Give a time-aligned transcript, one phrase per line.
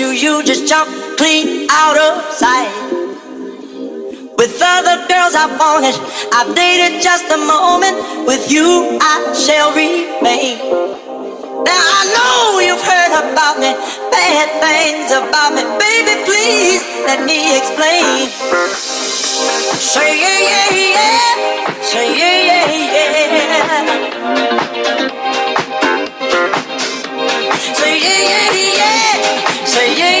[0.00, 2.72] You, you just jump clean out of sight.
[4.40, 5.92] With other girls I wanted,
[6.32, 8.00] I've dated just a moment.
[8.26, 10.56] With you, I shall remain.
[11.68, 13.76] Now I know you've heard about me,
[14.08, 15.68] bad things about me.
[15.76, 18.32] Baby, please let me explain.
[19.76, 21.82] Say yeah, yeah, yeah.
[21.84, 23.50] Say yeah, yeah, yeah, yeah.
[29.72, 30.19] 谁也。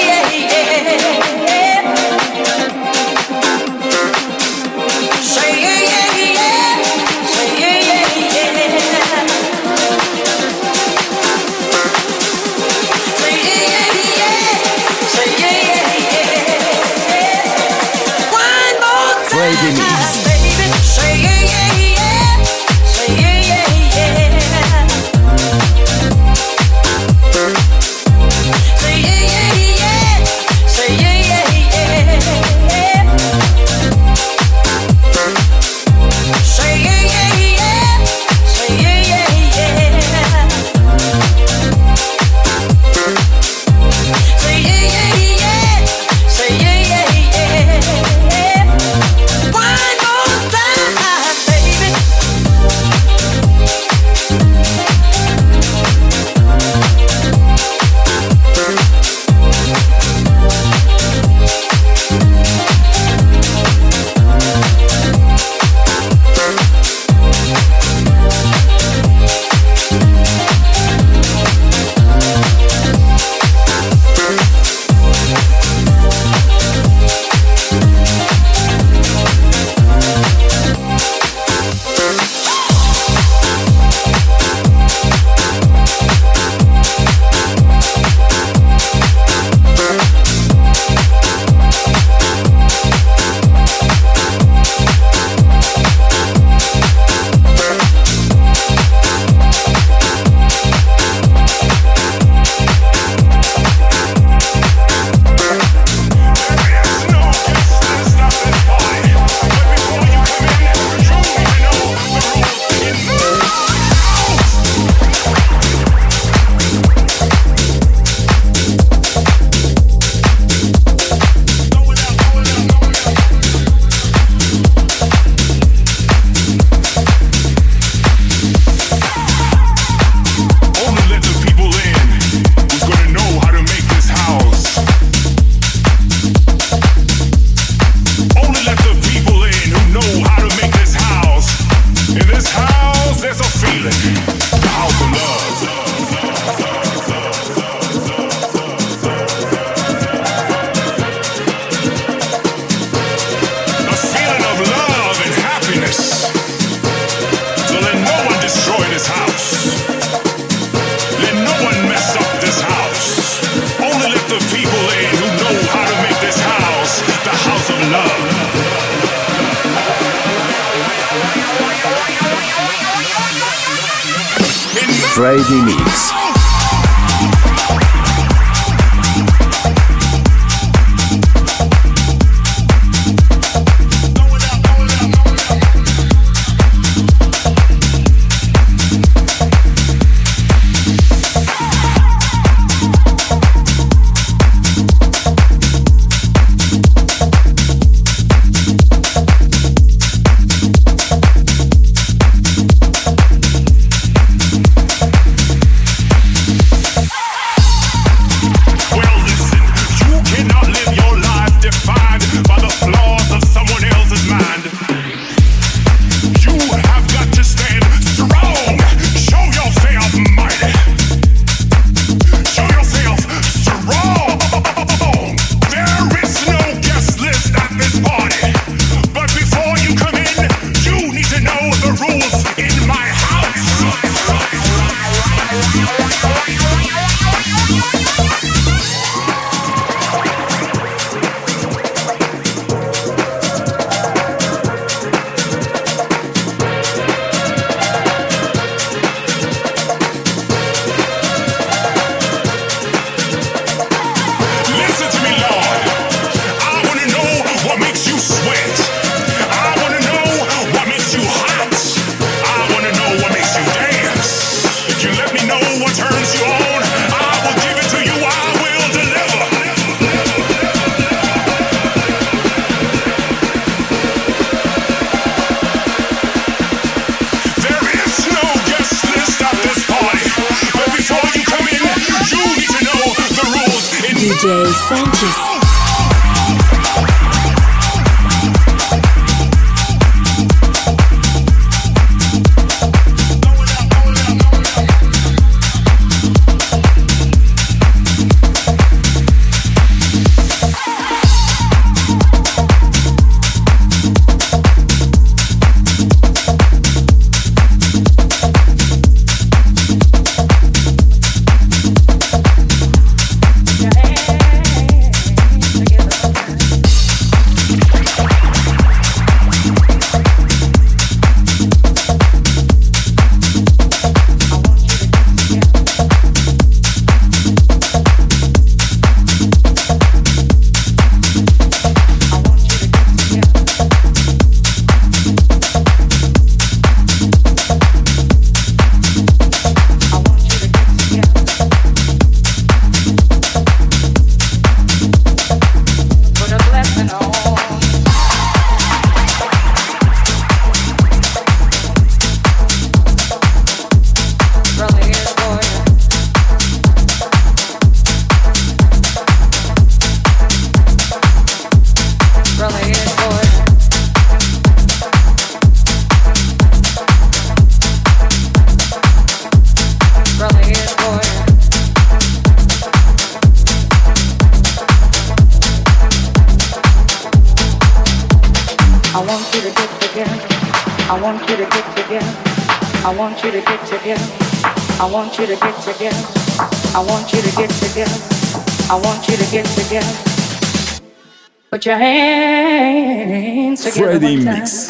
[391.80, 394.18] Put your hands together.
[394.20, 394.89] Friday Mix.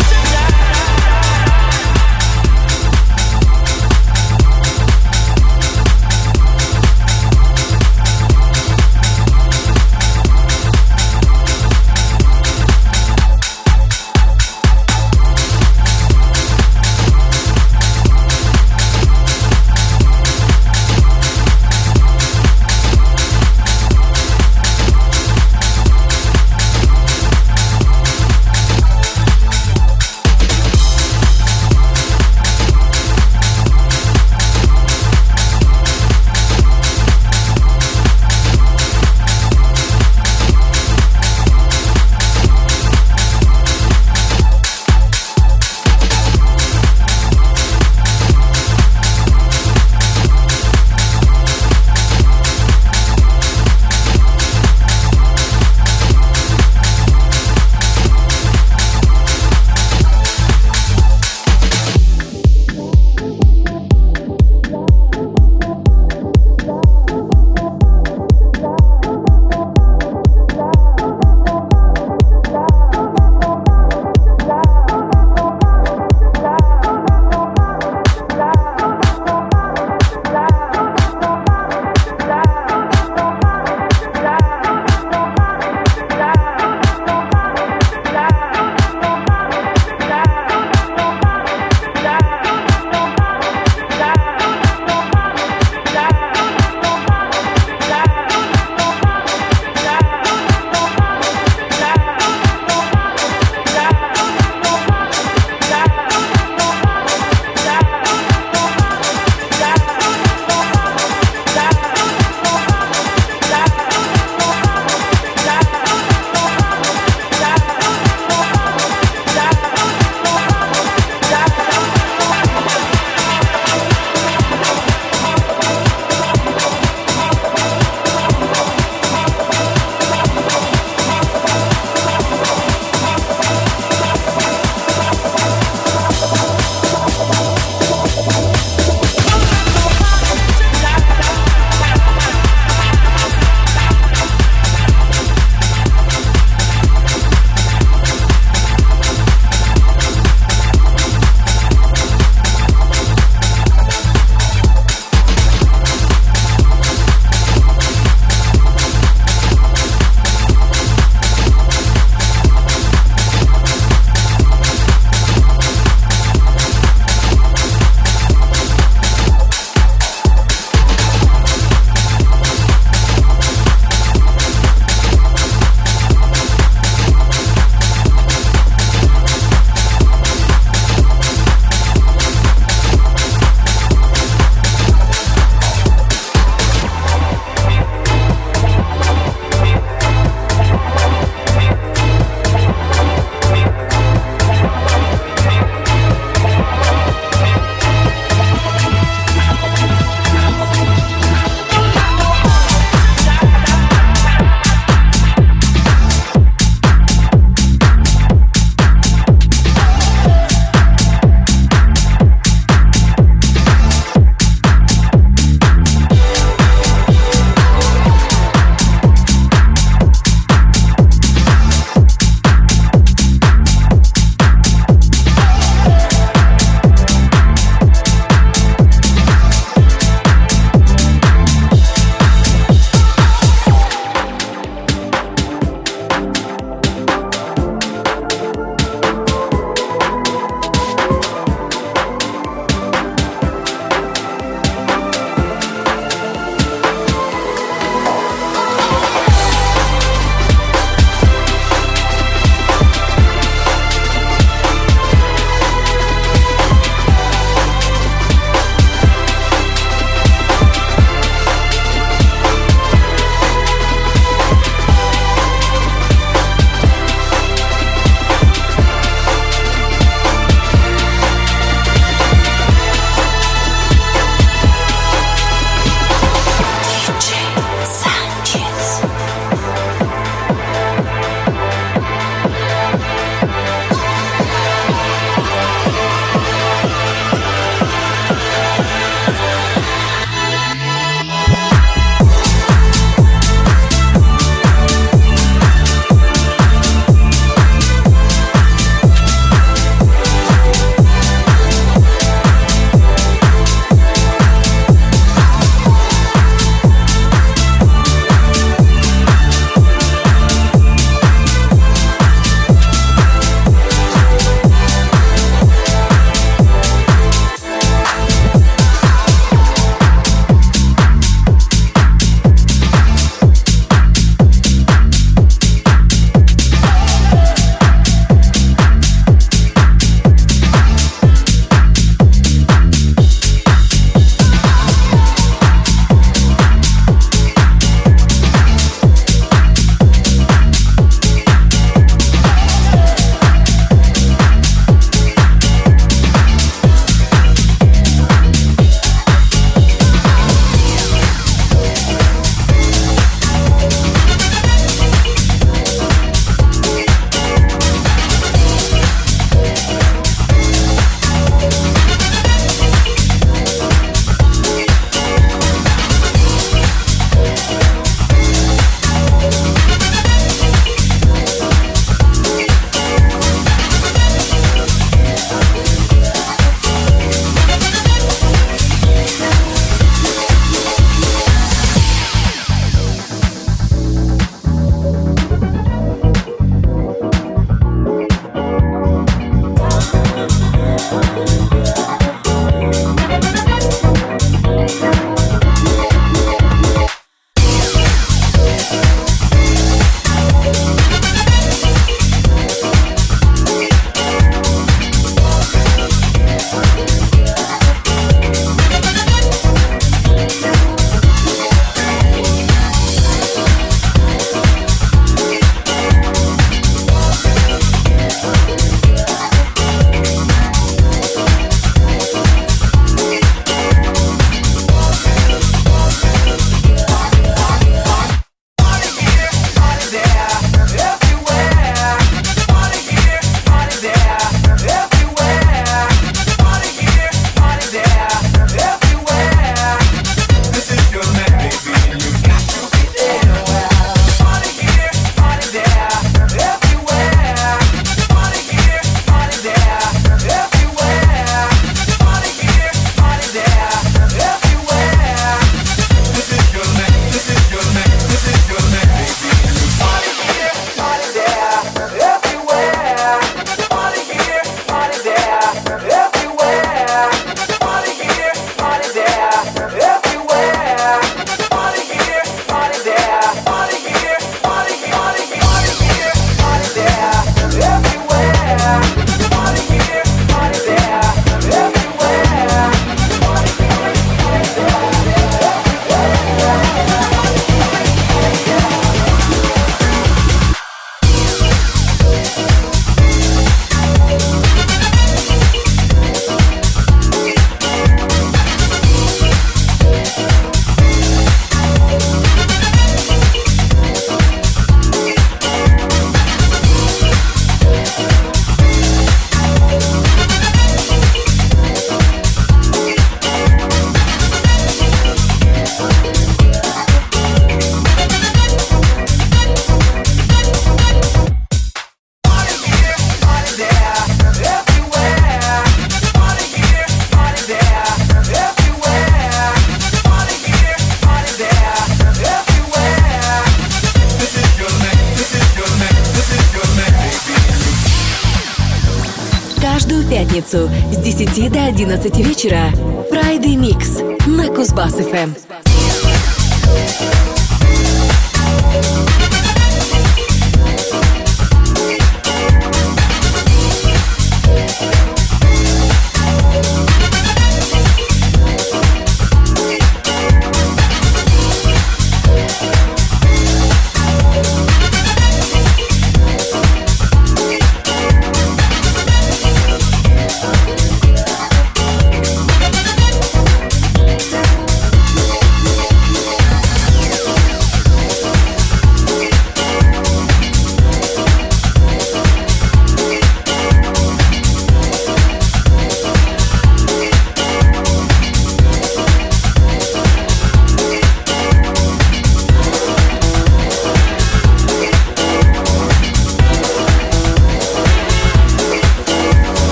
[542.01, 542.90] 11 вечера.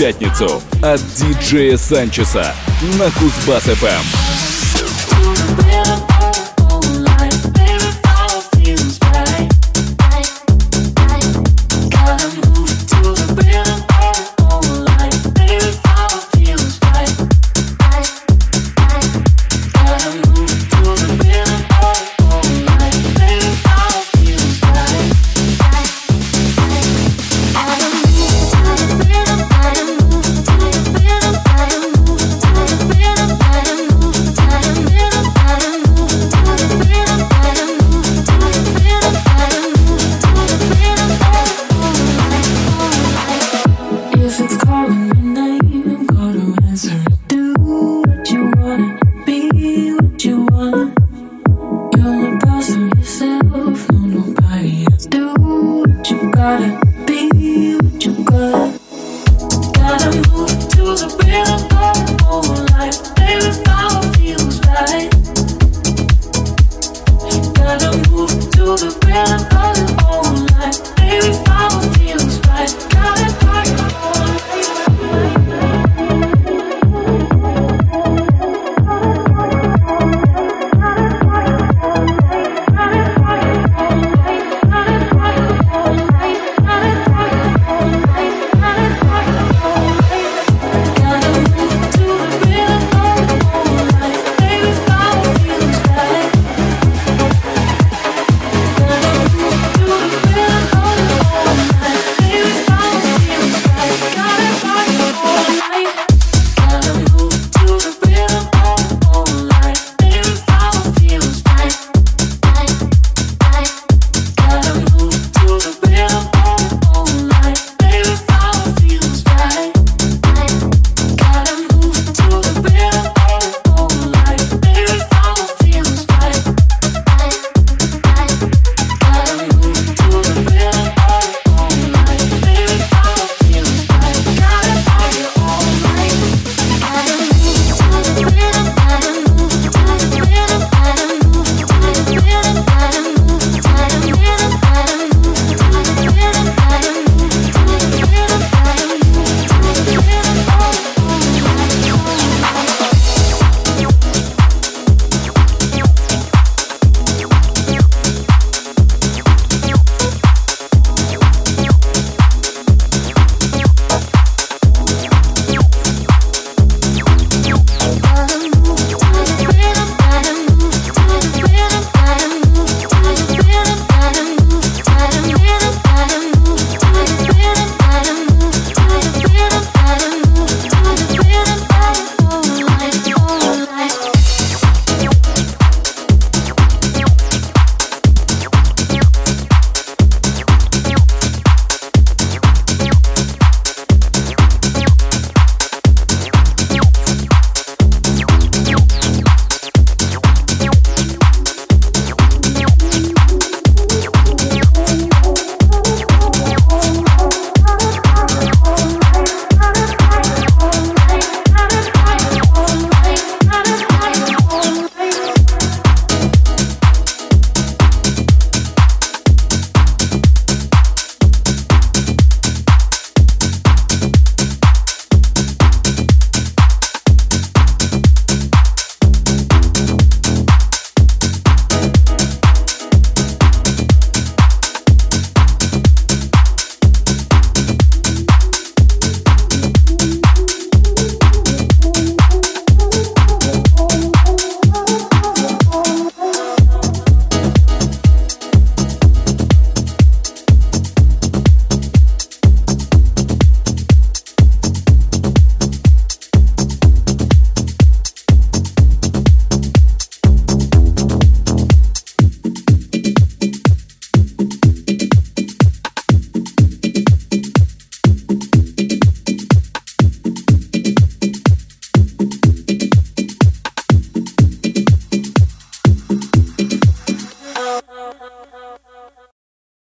[0.00, 2.54] Пятницу от диджея Санчеса
[2.98, 4.49] на Кузбасс-ФМ.